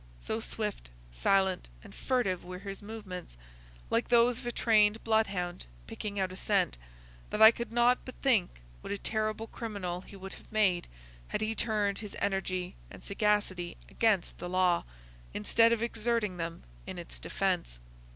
[0.19, 3.37] So swift, silent, and furtive were his movements,
[3.91, 6.75] like those of a trained blood hound picking out a scent,
[7.29, 10.87] that I could not but think what a terrible criminal he would have made
[11.27, 14.85] had he turned his energy and sagacity against the law,
[15.35, 17.79] instead of exerting them in its defence.